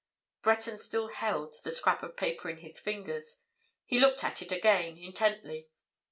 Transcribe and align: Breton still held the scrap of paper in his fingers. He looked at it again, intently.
Breton 0.41 0.79
still 0.79 1.09
held 1.09 1.53
the 1.63 1.71
scrap 1.71 2.01
of 2.01 2.17
paper 2.17 2.49
in 2.49 2.57
his 2.57 2.79
fingers. 2.79 3.37
He 3.85 3.99
looked 3.99 4.23
at 4.23 4.41
it 4.41 4.51
again, 4.51 4.97
intently. 4.97 5.69